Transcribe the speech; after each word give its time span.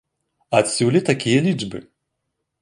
Адсюль 0.59 0.97
і 1.01 1.01
такія 1.11 1.45
лічбы. 1.49 1.83